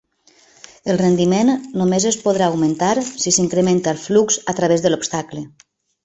[0.91, 1.51] El rendiment
[1.81, 5.45] només es podrà augmentar si s'incrementa el flux a través de l'obstacle.